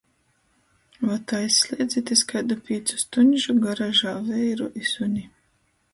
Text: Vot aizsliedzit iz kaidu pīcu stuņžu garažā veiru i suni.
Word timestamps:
Vot 1.09 1.33
aizsliedzit 1.39 2.13
iz 2.15 2.23
kaidu 2.31 2.57
pīcu 2.71 2.99
stuņžu 3.05 3.55
garažā 3.67 4.15
veiru 4.31 4.71
i 4.83 4.87
suni. 4.95 5.29